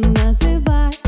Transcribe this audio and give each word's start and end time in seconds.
называть. 0.00 1.05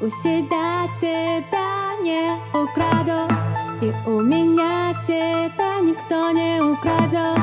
У 0.00 0.08
себя 0.08 0.88
тебя 1.00 1.94
не 2.02 2.36
украду 2.52 3.32
И 3.80 3.92
у 4.08 4.20
меня 4.20 4.94
тебя 5.06 5.80
никто 5.80 6.30
не 6.30 6.60
украдет 6.60 7.38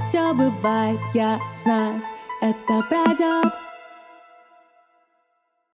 Все 0.00 0.32
бывает, 0.32 1.00
я 1.14 1.40
знаю, 1.52 2.02
это 2.40 2.82
пройдет 2.88 3.67